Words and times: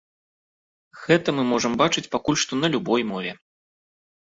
Гэта 1.03 1.29
мы 1.41 1.47
можам 1.51 1.77
бачыць 1.85 2.07
пакуль 2.19 2.41
што 2.47 2.53
на 2.65 2.77
любой 2.77 3.01
мове. 3.15 3.41